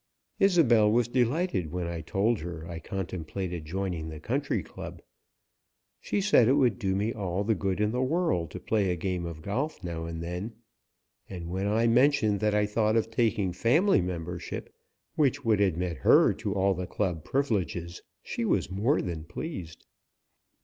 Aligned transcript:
Isobel 0.39 0.91
was 0.91 1.07
delighted 1.07 1.71
when 1.71 1.85
I 1.85 2.01
told 2.01 2.39
her 2.39 2.65
I 2.67 2.79
contemplated 2.79 3.65
joining 3.65 4.09
the 4.09 4.19
Country 4.19 4.63
Club. 4.63 4.99
She 5.99 6.21
said 6.21 6.47
it 6.47 6.55
would 6.55 6.79
do 6.79 6.95
me 6.95 7.13
all 7.13 7.43
the 7.43 7.53
good 7.53 7.79
in 7.79 7.91
the 7.91 8.01
world 8.01 8.49
to 8.49 8.59
play 8.59 8.89
a 8.89 8.95
game 8.95 9.27
of 9.27 9.43
golf 9.43 9.83
now 9.83 10.05
and 10.05 10.23
then, 10.23 10.55
and 11.29 11.51
when 11.51 11.67
I 11.67 11.85
mentioned 11.85 12.39
that 12.39 12.55
I 12.55 12.65
thought 12.65 12.95
of 12.97 13.11
taking 13.11 13.53
family 13.53 14.01
membership, 14.01 14.73
which 15.13 15.45
would 15.45 15.61
admit 15.61 15.97
her 15.97 16.33
to 16.33 16.51
all 16.51 16.73
the 16.73 16.87
club 16.87 17.23
privileges, 17.23 18.01
she 18.23 18.43
was 18.43 18.71
more 18.71 19.03
than 19.03 19.23
pleased. 19.23 19.85